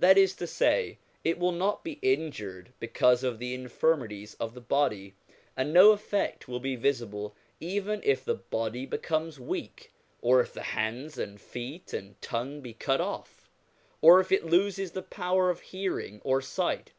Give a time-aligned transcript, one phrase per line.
[0.00, 4.60] That is to say, it will not be injured because of the infirmities of the
[4.60, 5.14] body,
[5.56, 10.64] and no effect will be visible even if the body becomes weak, or if the
[10.74, 13.48] hands and feet and tongue be cut off,
[14.00, 16.90] or if it loses the power of hearing or sight.